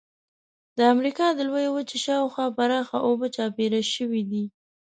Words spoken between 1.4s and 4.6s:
لویې وچې شاو خوا پراخه اوبه چاپېره شوې دي.